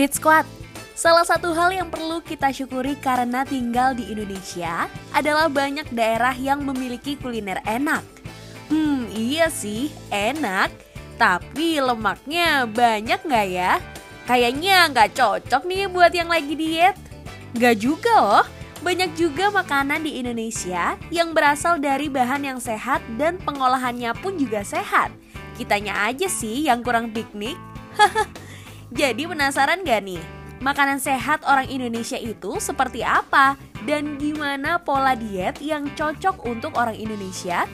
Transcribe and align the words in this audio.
Fit 0.00 0.16
Squad, 0.16 0.48
salah 0.96 1.28
satu 1.28 1.52
hal 1.52 1.76
yang 1.76 1.92
perlu 1.92 2.24
kita 2.24 2.48
syukuri 2.56 2.96
karena 3.04 3.44
tinggal 3.44 3.92
di 3.92 4.08
Indonesia 4.08 4.88
adalah 5.12 5.52
banyak 5.52 5.92
daerah 5.92 6.32
yang 6.32 6.64
memiliki 6.64 7.20
kuliner 7.20 7.60
enak. 7.68 8.00
Hmm, 8.72 9.12
iya 9.12 9.52
sih, 9.52 9.92
enak. 10.08 10.72
Tapi 11.20 11.84
lemaknya 11.84 12.64
banyak 12.64 13.20
nggak 13.28 13.46
ya? 13.52 13.76
Kayaknya 14.24 14.88
nggak 14.88 15.20
cocok 15.20 15.68
nih 15.68 15.84
buat 15.92 16.16
yang 16.16 16.32
lagi 16.32 16.56
diet. 16.56 16.96
Nggak 17.52 17.76
juga 17.84 18.14
loh, 18.24 18.46
banyak 18.80 19.12
juga 19.20 19.52
makanan 19.52 20.00
di 20.00 20.16
Indonesia 20.16 20.96
yang 21.12 21.36
berasal 21.36 21.76
dari 21.76 22.08
bahan 22.08 22.48
yang 22.48 22.56
sehat 22.56 23.04
dan 23.20 23.36
pengolahannya 23.36 24.16
pun 24.24 24.40
juga 24.40 24.64
sehat. 24.64 25.12
Kitanya 25.60 26.08
aja 26.08 26.24
sih 26.24 26.72
yang 26.72 26.80
kurang 26.80 27.12
piknik. 27.12 27.60
Jadi 28.90 29.22
penasaran 29.22 29.86
gak 29.86 30.02
nih? 30.02 30.22
Makanan 30.60 30.98
sehat 30.98 31.46
orang 31.46 31.70
Indonesia 31.70 32.18
itu 32.18 32.58
seperti 32.58 33.06
apa? 33.06 33.54
Dan 33.86 34.18
gimana 34.18 34.82
pola 34.82 35.14
diet 35.16 35.62
yang 35.62 35.88
cocok 35.94 36.42
untuk 36.44 36.74
orang 36.74 36.98
Indonesia? 36.98 37.70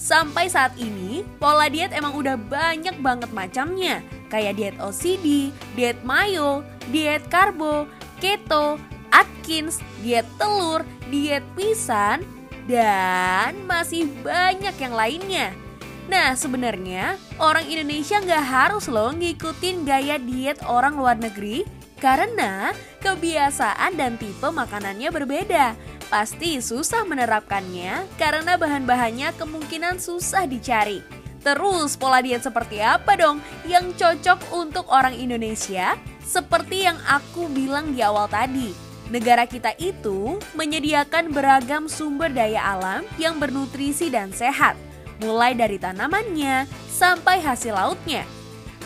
Sampai 0.00 0.48
saat 0.48 0.72
ini, 0.80 1.24
pola 1.36 1.68
diet 1.68 1.92
emang 1.92 2.16
udah 2.16 2.40
banyak 2.40 2.96
banget 3.04 3.30
macamnya. 3.36 4.00
Kayak 4.32 4.56
diet 4.56 4.76
OCD, 4.80 5.52
diet 5.76 6.00
mayo, 6.02 6.64
diet 6.88 7.28
karbo, 7.28 7.84
keto, 8.18 8.80
Atkins, 9.12 9.80
diet 10.00 10.26
telur, 10.40 10.84
diet 11.12 11.44
pisan, 11.52 12.24
dan 12.66 13.54
masih 13.68 14.08
banyak 14.24 14.74
yang 14.76 14.94
lainnya. 14.96 15.65
Nah 16.06 16.38
sebenarnya 16.38 17.18
orang 17.42 17.66
Indonesia 17.66 18.22
nggak 18.22 18.46
harus 18.46 18.86
loh 18.86 19.10
ngikutin 19.10 19.82
gaya 19.82 20.22
diet 20.22 20.62
orang 20.62 20.94
luar 20.94 21.18
negeri 21.18 21.66
karena 21.98 22.70
kebiasaan 23.02 23.98
dan 23.98 24.14
tipe 24.14 24.46
makanannya 24.46 25.10
berbeda. 25.10 25.74
Pasti 26.06 26.62
susah 26.62 27.02
menerapkannya 27.02 28.06
karena 28.14 28.54
bahan-bahannya 28.54 29.34
kemungkinan 29.34 29.98
susah 29.98 30.46
dicari. 30.46 31.02
Terus 31.42 31.98
pola 31.98 32.22
diet 32.22 32.46
seperti 32.46 32.78
apa 32.78 33.18
dong 33.18 33.42
yang 33.66 33.90
cocok 33.90 34.54
untuk 34.54 34.86
orang 34.86 35.14
Indonesia? 35.18 35.98
Seperti 36.22 36.86
yang 36.86 36.98
aku 37.06 37.50
bilang 37.50 37.94
di 37.94 38.02
awal 38.02 38.26
tadi, 38.26 38.74
negara 39.10 39.46
kita 39.46 39.74
itu 39.78 40.38
menyediakan 40.58 41.30
beragam 41.30 41.86
sumber 41.86 42.30
daya 42.30 42.62
alam 42.62 43.02
yang 43.18 43.38
bernutrisi 43.38 44.10
dan 44.10 44.34
sehat 44.34 44.74
mulai 45.20 45.56
dari 45.56 45.80
tanamannya 45.80 46.68
sampai 46.90 47.40
hasil 47.40 47.76
lautnya. 47.76 48.24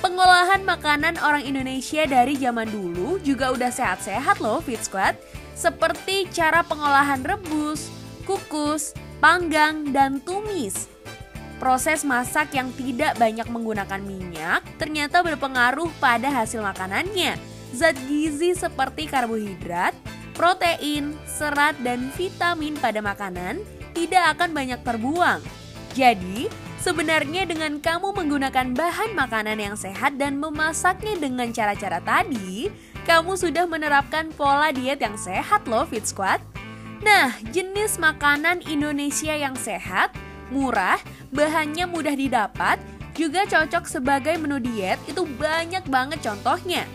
Pengolahan 0.00 0.64
makanan 0.64 1.20
orang 1.20 1.44
Indonesia 1.44 2.08
dari 2.08 2.32
zaman 2.40 2.72
dulu 2.72 3.20
juga 3.20 3.52
udah 3.52 3.68
sehat-sehat 3.68 4.40
loh 4.40 4.64
Fit 4.64 4.80
Squad. 4.80 5.12
Seperti 5.52 6.24
cara 6.32 6.64
pengolahan 6.64 7.20
rebus, 7.20 7.92
kukus, 8.24 8.96
panggang, 9.20 9.92
dan 9.92 10.24
tumis. 10.24 10.88
Proses 11.60 12.00
masak 12.08 12.56
yang 12.56 12.72
tidak 12.72 13.20
banyak 13.20 13.44
menggunakan 13.44 14.00
minyak 14.00 14.64
ternyata 14.80 15.20
berpengaruh 15.20 15.92
pada 16.00 16.32
hasil 16.32 16.64
makanannya. 16.64 17.36
Zat 17.76 18.00
gizi 18.08 18.56
seperti 18.56 19.04
karbohidrat, 19.04 19.92
protein, 20.32 21.12
serat, 21.28 21.76
dan 21.84 22.08
vitamin 22.16 22.72
pada 22.80 23.04
makanan 23.04 23.60
tidak 23.92 24.32
akan 24.32 24.56
banyak 24.56 24.80
terbuang 24.80 25.44
jadi, 25.92 26.46
sebenarnya 26.78 27.44
dengan 27.44 27.82
kamu 27.82 28.14
menggunakan 28.14 28.72
bahan 28.72 29.12
makanan 29.12 29.58
yang 29.58 29.76
sehat 29.76 30.16
dan 30.16 30.38
memasaknya 30.38 31.18
dengan 31.18 31.50
cara-cara 31.50 31.98
tadi, 32.00 32.70
kamu 33.04 33.34
sudah 33.34 33.66
menerapkan 33.66 34.30
pola 34.34 34.70
diet 34.70 35.02
yang 35.02 35.18
sehat 35.18 35.66
loh 35.66 35.82
Fit 35.84 36.06
Squad. 36.06 36.38
Nah, 37.00 37.32
jenis 37.50 37.96
makanan 37.96 38.62
Indonesia 38.68 39.32
yang 39.32 39.56
sehat, 39.56 40.14
murah, 40.52 41.00
bahannya 41.32 41.88
mudah 41.88 42.12
didapat, 42.12 42.78
juga 43.18 43.44
cocok 43.44 43.84
sebagai 43.90 44.38
menu 44.38 44.62
diet 44.62 45.00
itu 45.10 45.26
banyak 45.26 45.82
banget 45.90 46.22
contohnya. 46.22 46.86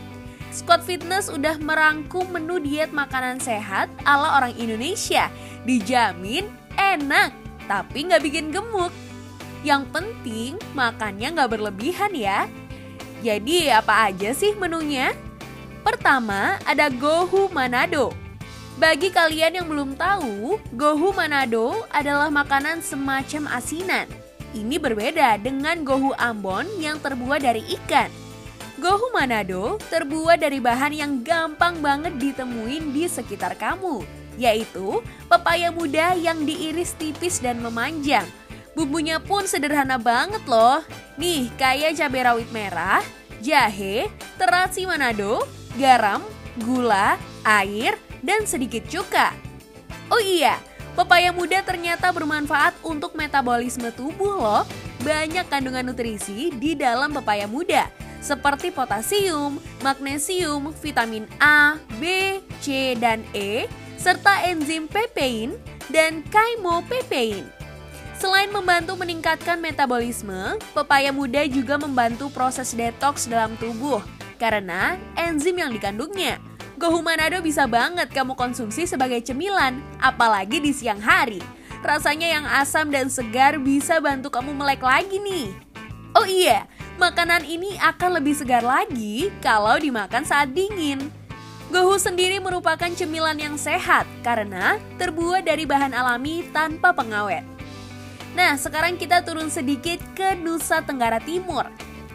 Squad 0.55 0.87
Fitness 0.87 1.27
udah 1.27 1.59
merangkum 1.59 2.31
menu 2.31 2.63
diet 2.63 2.95
makanan 2.95 3.43
sehat 3.43 3.91
ala 4.07 4.39
orang 4.39 4.55
Indonesia. 4.55 5.27
Dijamin 5.67 6.47
enak 6.79 7.44
tapi 7.65 8.05
nggak 8.09 8.23
bikin 8.23 8.49
gemuk. 8.53 8.93
Yang 9.65 9.83
penting 9.89 10.51
makannya 10.77 11.33
nggak 11.33 11.51
berlebihan 11.57 12.13
ya. 12.13 12.45
Jadi 13.25 13.73
apa 13.73 14.13
aja 14.13 14.31
sih 14.37 14.53
menunya? 14.53 15.13
Pertama 15.81 16.61
ada 16.65 16.89
Gohu 16.89 17.49
Manado. 17.49 18.13
Bagi 18.75 19.07
kalian 19.07 19.55
yang 19.61 19.67
belum 19.71 19.95
tahu, 19.95 20.59
Gohu 20.75 21.15
Manado 21.15 21.87
adalah 21.89 22.27
makanan 22.27 22.83
semacam 22.83 23.55
asinan. 23.55 24.05
Ini 24.51 24.75
berbeda 24.79 25.39
dengan 25.39 25.81
Gohu 25.87 26.11
Ambon 26.19 26.67
yang 26.79 26.99
terbuat 26.99 27.39
dari 27.39 27.63
ikan. 27.79 28.11
Gohu 28.75 29.15
Manado 29.15 29.79
terbuat 29.87 30.43
dari 30.43 30.59
bahan 30.59 30.91
yang 30.91 31.11
gampang 31.23 31.79
banget 31.79 32.19
ditemuin 32.19 32.91
di 32.91 33.07
sekitar 33.07 33.55
kamu, 33.55 34.03
yaitu 34.35 35.03
pepaya 35.27 35.71
muda 35.71 36.15
yang 36.15 36.43
diiris 36.43 36.95
tipis 36.95 37.39
dan 37.43 37.59
memanjang. 37.59 38.25
Bumbunya 38.75 39.23
pun 39.23 39.47
sederhana 39.47 39.95
banget 39.95 40.43
loh. 40.43 40.83
Nih, 41.15 41.47
kayak 41.55 41.95
cabai 41.95 42.27
rawit 42.27 42.49
merah, 42.51 42.99
jahe, 43.39 44.11
terasi 44.35 44.83
Manado, 44.83 45.47
garam, 45.79 46.19
gula, 46.59 47.15
air, 47.47 47.95
dan 48.19 48.43
sedikit 48.43 48.83
cuka. 48.91 49.31
Oh 50.11 50.19
iya, 50.19 50.59
pepaya 50.99 51.31
muda 51.31 51.63
ternyata 51.63 52.11
bermanfaat 52.11 52.75
untuk 52.83 53.15
metabolisme 53.15 53.95
tubuh 53.95 54.35
loh. 54.35 54.63
Banyak 55.05 55.47
kandungan 55.47 55.87
nutrisi 55.87 56.51
di 56.51 56.73
dalam 56.73 57.13
pepaya 57.13 57.45
muda, 57.45 57.87
seperti 58.19 58.73
potasium, 58.73 59.61
magnesium, 59.85 60.73
vitamin 60.81 61.29
A, 61.37 61.77
B, 62.01 62.41
C, 62.59 62.97
dan 62.97 63.21
E, 63.31 63.69
serta 63.97 64.45
enzim 64.47 64.85
pepein 64.85 65.55
dan 65.89 66.23
kaimopepein. 66.29 67.47
Selain 68.15 68.47
membantu 68.47 68.95
meningkatkan 68.95 69.59
metabolisme, 69.59 70.55
pepaya 70.71 71.11
muda 71.11 71.43
juga 71.45 71.75
membantu 71.75 72.31
proses 72.31 72.71
detox 72.71 73.27
dalam 73.27 73.59
tubuh 73.59 73.99
karena 74.39 74.95
enzim 75.19 75.55
yang 75.59 75.71
dikandungnya. 75.71 76.39
Gohu 76.75 76.99
Manado 76.99 77.39
bisa 77.39 77.63
banget 77.67 78.11
kamu 78.11 78.35
konsumsi 78.35 78.83
sebagai 78.83 79.23
cemilan, 79.23 79.79
apalagi 80.03 80.59
di 80.59 80.75
siang 80.75 80.99
hari. 80.99 81.39
Rasanya 81.79 82.27
yang 82.39 82.45
asam 82.49 82.91
dan 82.91 83.07
segar 83.07 83.55
bisa 83.61 84.03
bantu 84.03 84.27
kamu 84.27 84.51
melek 84.51 84.83
lagi 84.83 85.21
nih. 85.21 85.47
Oh 86.15 86.27
iya, 86.27 86.67
makanan 86.99 87.47
ini 87.47 87.79
akan 87.79 88.19
lebih 88.19 88.35
segar 88.35 88.63
lagi 88.63 89.31
kalau 89.39 89.75
dimakan 89.79 90.23
saat 90.27 90.51
dingin. 90.51 91.11
Gohu 91.75 91.99
sendiri 91.99 92.39
merupakan 92.39 92.87
cemilan 92.87 93.35
yang 93.35 93.59
sehat 93.59 94.07
karena 94.23 94.79
terbuat 94.95 95.43
dari 95.43 95.67
bahan 95.67 95.91
alami 95.91 96.47
tanpa 96.55 96.95
pengawet. 96.95 97.43
Nah, 98.31 98.55
sekarang 98.55 98.95
kita 98.95 99.27
turun 99.27 99.51
sedikit 99.51 99.99
ke 100.15 100.39
Nusa 100.39 100.79
Tenggara 100.87 101.19
Timur. 101.19 101.67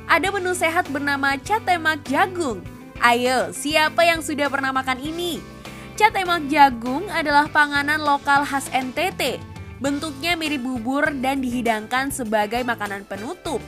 Ada 0.09 0.33
menu 0.33 0.57
sehat 0.57 0.89
bernama 0.89 1.37
catemak 1.37 2.01
jagung. 2.09 2.65
Ayo, 3.05 3.53
siapa 3.53 4.01
yang 4.01 4.25
sudah 4.25 4.49
pernah 4.49 4.73
makan 4.73 4.97
ini? 4.97 5.45
Catemak 5.93 6.49
jagung 6.49 7.05
adalah 7.13 7.45
panganan 7.53 8.01
lokal 8.01 8.49
khas 8.49 8.65
NTT. 8.73 9.45
Bentuknya 9.77 10.41
mirip 10.41 10.65
bubur 10.65 11.13
dan 11.21 11.45
dihidangkan 11.45 12.09
sebagai 12.09 12.65
makanan 12.65 13.05
penutup. 13.05 13.61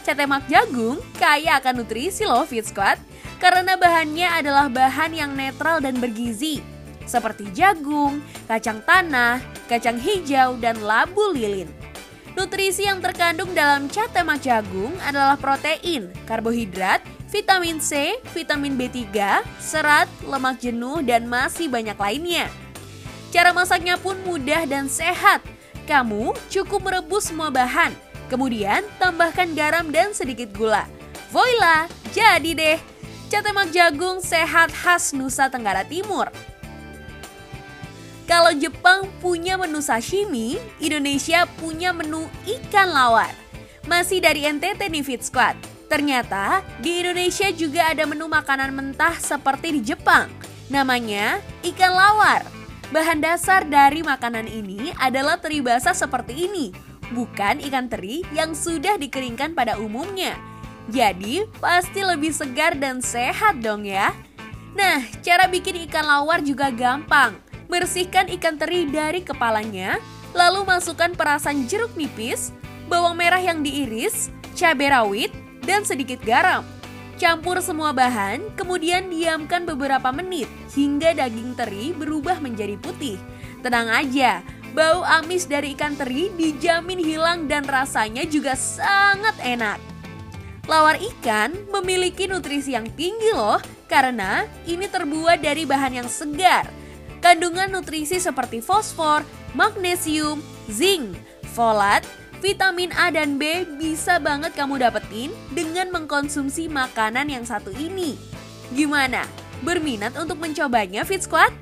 Catemak 0.00 0.48
jagung 0.48 0.96
kaya 1.20 1.60
akan 1.60 1.84
nutrisi 1.84 2.24
loh 2.24 2.48
Fit 2.48 2.64
Squad 2.64 2.96
karena 3.40 3.76
bahannya 3.76 4.28
adalah 4.28 4.68
bahan 4.68 5.16
yang 5.16 5.32
netral 5.32 5.80
dan 5.80 5.96
bergizi, 5.96 6.60
seperti 7.08 7.48
jagung, 7.56 8.20
kacang 8.44 8.84
tanah, 8.84 9.40
kacang 9.64 9.96
hijau, 9.96 10.60
dan 10.60 10.76
labu 10.84 11.32
lilin. 11.32 11.66
Nutrisi 12.36 12.86
yang 12.86 13.02
terkandung 13.02 13.56
dalam 13.56 13.88
cat 13.90 14.12
tema 14.12 14.36
jagung 14.36 14.92
adalah 15.02 15.34
protein, 15.40 16.12
karbohidrat, 16.28 17.02
vitamin 17.32 17.80
C, 17.82 18.20
vitamin 18.36 18.76
B3, 18.76 19.08
serat, 19.58 20.06
lemak 20.22 20.60
jenuh, 20.62 21.02
dan 21.02 21.26
masih 21.26 21.66
banyak 21.66 21.96
lainnya. 21.96 22.46
Cara 23.34 23.50
masaknya 23.50 23.98
pun 23.98 24.20
mudah 24.22 24.68
dan 24.68 24.86
sehat. 24.86 25.42
Kamu 25.88 26.38
cukup 26.46 26.86
merebus 26.86 27.34
semua 27.34 27.50
bahan, 27.50 27.90
kemudian 28.30 28.86
tambahkan 29.02 29.58
garam 29.58 29.90
dan 29.90 30.14
sedikit 30.14 30.54
gula. 30.54 30.86
Voila, 31.34 31.90
jadi 32.14 32.54
deh 32.54 32.78
catemak 33.30 33.70
jagung 33.70 34.18
sehat 34.18 34.74
khas 34.74 35.14
Nusa 35.14 35.46
Tenggara 35.46 35.86
Timur. 35.86 36.30
Kalau 38.26 38.54
Jepang 38.54 39.10
punya 39.18 39.58
menu 39.58 39.82
sashimi, 39.82 40.58
Indonesia 40.78 41.46
punya 41.58 41.90
menu 41.90 42.30
ikan 42.46 42.90
lawar. 42.90 43.34
Masih 43.90 44.22
dari 44.22 44.46
NTT 44.46 44.86
nih 44.86 45.02
Fit 45.02 45.22
Squad. 45.26 45.58
Ternyata 45.90 46.62
di 46.78 47.02
Indonesia 47.02 47.50
juga 47.50 47.90
ada 47.90 48.06
menu 48.06 48.30
makanan 48.30 48.70
mentah 48.70 49.18
seperti 49.18 49.74
di 49.78 49.80
Jepang. 49.82 50.30
Namanya 50.70 51.42
ikan 51.66 51.90
lawar. 51.90 52.46
Bahan 52.94 53.18
dasar 53.22 53.66
dari 53.66 54.02
makanan 54.02 54.46
ini 54.46 54.94
adalah 54.98 55.38
teri 55.38 55.62
basah 55.62 55.94
seperti 55.94 56.50
ini, 56.50 56.70
bukan 57.14 57.62
ikan 57.66 57.86
teri 57.90 58.22
yang 58.34 58.54
sudah 58.54 58.96
dikeringkan 58.96 59.54
pada 59.54 59.78
umumnya. 59.78 60.38
Jadi 60.90 61.46
pasti 61.62 62.02
lebih 62.02 62.34
segar 62.34 62.74
dan 62.74 62.98
sehat 62.98 63.62
dong 63.62 63.86
ya. 63.86 64.10
Nah, 64.74 65.02
cara 65.22 65.46
bikin 65.50 65.86
ikan 65.90 66.06
lawar 66.06 66.42
juga 66.42 66.70
gampang. 66.70 67.38
Bersihkan 67.70 68.26
ikan 68.34 68.58
teri 68.58 68.86
dari 68.90 69.22
kepalanya, 69.22 70.02
lalu 70.34 70.66
masukkan 70.66 71.14
perasan 71.14 71.70
jeruk 71.70 71.94
nipis, 71.94 72.50
bawang 72.90 73.14
merah 73.14 73.38
yang 73.38 73.62
diiris, 73.62 74.30
cabai 74.58 74.90
rawit, 74.90 75.30
dan 75.62 75.86
sedikit 75.86 76.18
garam. 76.26 76.66
Campur 77.20 77.60
semua 77.60 77.92
bahan, 77.92 78.56
kemudian 78.56 79.12
diamkan 79.12 79.68
beberapa 79.68 80.08
menit 80.08 80.48
hingga 80.72 81.12
daging 81.12 81.52
teri 81.52 81.92
berubah 81.92 82.40
menjadi 82.40 82.80
putih. 82.80 83.20
Tenang 83.60 83.92
aja, 83.92 84.40
bau 84.72 85.02
amis 85.02 85.46
dari 85.46 85.74
ikan 85.74 85.98
teri 85.98 86.30
dijamin 86.34 87.00
hilang 87.02 87.50
dan 87.50 87.66
rasanya 87.66 88.22
juga 88.26 88.54
sangat 88.54 89.34
enak. 89.42 89.78
Lawar 90.70 91.00
ikan 91.02 91.50
memiliki 91.74 92.30
nutrisi 92.30 92.78
yang 92.78 92.86
tinggi 92.94 93.34
loh 93.34 93.58
karena 93.90 94.46
ini 94.70 94.86
terbuat 94.86 95.42
dari 95.42 95.66
bahan 95.66 95.98
yang 95.98 96.08
segar. 96.08 96.70
Kandungan 97.18 97.68
nutrisi 97.68 98.22
seperti 98.22 98.62
fosfor, 98.62 99.26
magnesium, 99.52 100.40
zinc, 100.70 101.18
folat, 101.52 102.06
Vitamin 102.40 102.88
A 102.96 103.12
dan 103.12 103.36
B 103.36 103.68
bisa 103.76 104.16
banget 104.16 104.56
kamu 104.56 104.80
dapetin 104.80 105.28
dengan 105.52 105.92
mengkonsumsi 105.92 106.72
makanan 106.72 107.28
yang 107.28 107.44
satu 107.44 107.68
ini. 107.76 108.16
Gimana? 108.72 109.28
Berminat 109.60 110.16
untuk 110.16 110.40
mencobanya 110.40 111.04
Fit 111.04 111.20
Squad? 111.20 111.52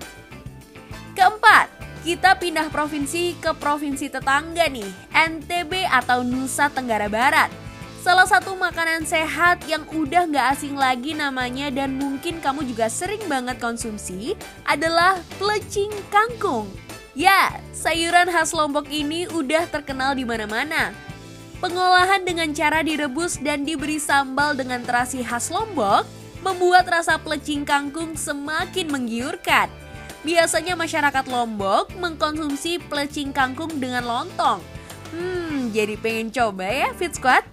Keempat, 1.19 1.67
kita 2.09 2.41
pindah 2.41 2.73
provinsi 2.73 3.37
ke 3.37 3.53
provinsi 3.53 4.09
tetangga 4.09 4.65
nih, 4.65 4.89
NTB 5.13 5.85
atau 5.93 6.25
Nusa 6.25 6.73
Tenggara 6.73 7.05
Barat. 7.05 7.53
Salah 8.01 8.25
satu 8.25 8.57
makanan 8.57 9.05
sehat 9.05 9.61
yang 9.69 9.85
udah 9.93 10.25
gak 10.33 10.57
asing 10.57 10.73
lagi 10.73 11.13
namanya 11.13 11.69
dan 11.69 12.01
mungkin 12.01 12.41
kamu 12.41 12.65
juga 12.65 12.89
sering 12.89 13.21
banget 13.29 13.61
konsumsi 13.61 14.33
adalah 14.65 15.21
plecing 15.37 15.93
kangkung. 16.09 16.73
Ya, 17.13 17.53
sayuran 17.77 18.33
khas 18.33 18.57
Lombok 18.57 18.89
ini 18.89 19.29
udah 19.29 19.69
terkenal 19.69 20.17
di 20.17 20.25
mana-mana. 20.25 20.97
Pengolahan 21.61 22.25
dengan 22.25 22.57
cara 22.57 22.81
direbus 22.81 23.37
dan 23.37 23.69
diberi 23.69 24.01
sambal 24.01 24.57
dengan 24.57 24.81
terasi 24.81 25.21
khas 25.21 25.53
Lombok 25.53 26.09
membuat 26.41 26.89
rasa 26.89 27.21
plecing 27.21 27.69
kangkung 27.69 28.17
semakin 28.17 28.89
menggiurkan. 28.89 29.69
Biasanya 30.27 30.75
masyarakat 30.75 31.25
Lombok 31.31 31.95
mengkonsumsi 31.95 32.83
plecing 32.91 33.31
kangkung 33.31 33.79
dengan 33.79 34.03
lontong. 34.03 34.59
Hmm, 35.15 35.71
jadi 35.71 35.95
pengen 35.97 36.29
coba 36.35 36.67
ya 36.69 36.91
Fit 36.99 37.15
Squad? 37.15 37.47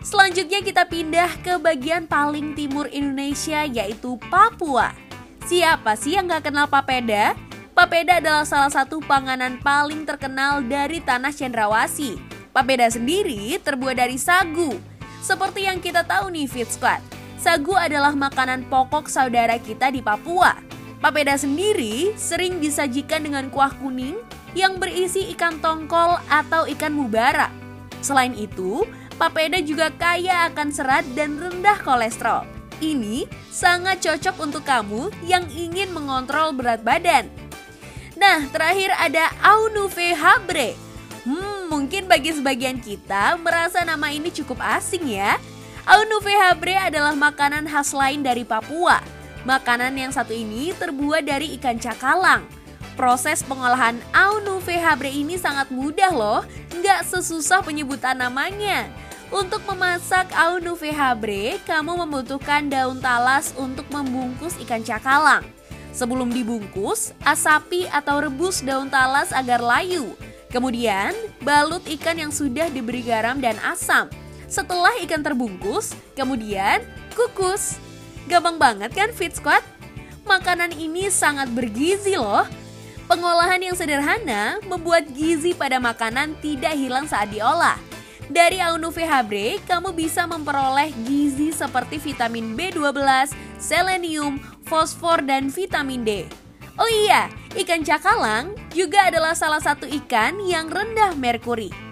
Selanjutnya 0.00 0.64
kita 0.64 0.88
pindah 0.88 1.28
ke 1.44 1.60
bagian 1.60 2.08
paling 2.08 2.56
timur 2.56 2.88
Indonesia 2.88 3.68
yaitu 3.68 4.16
Papua. 4.32 4.96
Siapa 5.44 5.92
sih 5.92 6.16
yang 6.16 6.24
gak 6.24 6.48
kenal 6.48 6.72
papeda? 6.72 7.36
Papeda 7.76 8.16
adalah 8.20 8.48
salah 8.48 8.72
satu 8.72 9.00
panganan 9.04 9.60
paling 9.60 10.08
terkenal 10.08 10.64
dari 10.64 11.04
tanah 11.04 11.32
cendrawasih. 11.36 12.16
Papeda 12.50 12.88
sendiri 12.88 13.60
terbuat 13.60 14.00
dari 14.00 14.16
sagu. 14.16 14.72
Seperti 15.20 15.68
yang 15.68 15.84
kita 15.84 16.02
tahu 16.08 16.32
nih 16.32 16.48
Fit 16.48 16.68
Squad, 16.72 17.04
sagu 17.36 17.76
adalah 17.76 18.16
makanan 18.16 18.72
pokok 18.72 19.04
saudara 19.06 19.60
kita 19.60 19.92
di 19.92 20.00
Papua. 20.00 20.69
Papeda 21.00 21.32
sendiri 21.32 22.12
sering 22.20 22.60
disajikan 22.60 23.24
dengan 23.24 23.48
kuah 23.48 23.72
kuning 23.80 24.20
yang 24.52 24.76
berisi 24.76 25.32
ikan 25.32 25.56
tongkol 25.56 26.20
atau 26.28 26.68
ikan 26.68 26.92
mubara. 26.92 27.48
Selain 28.04 28.36
itu, 28.36 28.84
papeda 29.16 29.64
juga 29.64 29.88
kaya 29.96 30.52
akan 30.52 30.68
serat 30.68 31.08
dan 31.16 31.40
rendah 31.40 31.80
kolesterol. 31.80 32.44
Ini 32.84 33.24
sangat 33.48 34.04
cocok 34.04 34.36
untuk 34.44 34.64
kamu 34.68 35.08
yang 35.24 35.48
ingin 35.48 35.88
mengontrol 35.88 36.52
berat 36.52 36.84
badan. 36.84 37.32
Nah, 38.20 38.44
terakhir 38.52 38.92
ada 39.00 39.32
Aunuve 39.40 40.12
Habre. 40.12 40.76
Hmm, 41.24 41.72
mungkin 41.72 42.08
bagi 42.08 42.36
sebagian 42.36 42.76
kita 42.76 43.40
merasa 43.40 43.80
nama 43.88 44.12
ini 44.12 44.28
cukup 44.28 44.60
asing 44.60 45.16
ya. 45.16 45.40
Aunuve 45.88 46.36
Habre 46.36 46.76
adalah 46.76 47.16
makanan 47.16 47.64
khas 47.64 47.96
lain 47.96 48.20
dari 48.20 48.44
Papua. 48.44 49.19
Makanan 49.48 49.96
yang 49.96 50.12
satu 50.12 50.36
ini 50.36 50.76
terbuat 50.76 51.24
dari 51.24 51.56
ikan 51.56 51.80
cakalang. 51.80 52.44
Proses 52.92 53.40
pengolahan 53.40 53.96
Aunuve 54.12 54.76
Habre 54.76 55.08
ini 55.08 55.40
sangat 55.40 55.72
mudah 55.72 56.12
loh, 56.12 56.40
nggak 56.76 57.08
sesusah 57.08 57.64
penyebutan 57.64 58.20
namanya. 58.20 58.84
Untuk 59.32 59.64
memasak 59.64 60.28
Aunuve 60.36 60.92
Habre, 60.92 61.56
kamu 61.64 62.04
membutuhkan 62.04 62.68
daun 62.68 63.00
talas 63.00 63.56
untuk 63.56 63.88
membungkus 63.88 64.60
ikan 64.68 64.84
cakalang. 64.84 65.46
Sebelum 65.96 66.28
dibungkus, 66.28 67.16
asapi 67.24 67.88
atau 67.88 68.20
rebus 68.20 68.60
daun 68.60 68.92
talas 68.92 69.32
agar 69.32 69.64
layu. 69.64 70.12
Kemudian, 70.50 71.14
balut 71.40 71.80
ikan 71.86 72.18
yang 72.18 72.34
sudah 72.34 72.68
diberi 72.68 73.00
garam 73.06 73.40
dan 73.40 73.56
asam. 73.64 74.10
Setelah 74.50 74.98
ikan 75.06 75.22
terbungkus, 75.22 75.94
kemudian 76.18 76.82
kukus. 77.14 77.78
Gampang 78.30 78.62
banget 78.62 78.94
kan 78.94 79.10
Fit 79.10 79.34
Squad? 79.34 79.58
Makanan 80.22 80.70
ini 80.78 81.10
sangat 81.10 81.50
bergizi 81.50 82.14
loh. 82.14 82.46
Pengolahan 83.10 83.58
yang 83.58 83.74
sederhana 83.74 84.62
membuat 84.70 85.10
gizi 85.10 85.50
pada 85.50 85.82
makanan 85.82 86.38
tidak 86.38 86.78
hilang 86.78 87.10
saat 87.10 87.34
diolah. 87.34 87.74
Dari 88.30 88.62
Aunuve 88.62 89.02
Habre, 89.02 89.58
kamu 89.66 89.90
bisa 89.98 90.30
memperoleh 90.30 90.94
gizi 91.02 91.50
seperti 91.50 91.98
vitamin 91.98 92.54
B12, 92.54 93.34
selenium, 93.58 94.38
fosfor, 94.62 95.26
dan 95.26 95.50
vitamin 95.50 96.06
D. 96.06 96.30
Oh 96.78 96.86
iya, 96.86 97.26
ikan 97.58 97.82
cakalang 97.82 98.54
juga 98.70 99.10
adalah 99.10 99.34
salah 99.34 99.58
satu 99.58 99.90
ikan 99.90 100.38
yang 100.46 100.70
rendah 100.70 101.18
merkuri. 101.18 101.89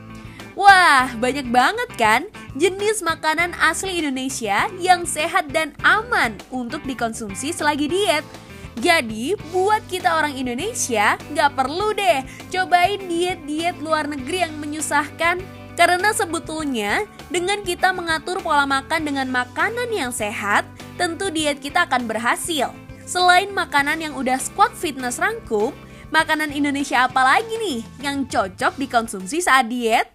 Wah, 0.59 1.15
banyak 1.23 1.55
banget 1.55 1.87
kan 1.95 2.27
jenis 2.59 2.99
makanan 3.07 3.55
asli 3.63 4.03
Indonesia 4.03 4.67
yang 4.83 5.07
sehat 5.07 5.55
dan 5.55 5.71
aman 5.87 6.35
untuk 6.51 6.83
dikonsumsi 6.83 7.55
selagi 7.55 7.87
diet. 7.87 8.27
Jadi, 8.83 9.39
buat 9.55 9.87
kita 9.87 10.19
orang 10.19 10.35
Indonesia, 10.35 11.15
nggak 11.31 11.55
perlu 11.55 11.95
deh 11.95 12.27
cobain 12.51 12.99
diet-diet 12.99 13.79
luar 13.79 14.11
negeri 14.11 14.51
yang 14.51 14.59
menyusahkan. 14.59 15.39
Karena 15.79 16.11
sebetulnya, 16.11 17.07
dengan 17.31 17.63
kita 17.63 17.95
mengatur 17.95 18.43
pola 18.43 18.67
makan 18.67 19.07
dengan 19.07 19.31
makanan 19.31 19.95
yang 19.95 20.11
sehat, 20.11 20.67
tentu 20.99 21.31
diet 21.31 21.63
kita 21.63 21.87
akan 21.87 22.11
berhasil. 22.11 22.75
Selain 23.07 23.47
makanan 23.55 24.03
yang 24.03 24.19
udah 24.19 24.43
squad 24.43 24.75
fitness 24.75 25.23
rangkum, 25.23 25.71
makanan 26.11 26.51
Indonesia 26.51 27.07
apa 27.07 27.23
lagi 27.23 27.55
nih 27.63 27.81
yang 28.03 28.27
cocok 28.27 28.75
dikonsumsi 28.75 29.39
saat 29.39 29.71
diet? 29.71 30.11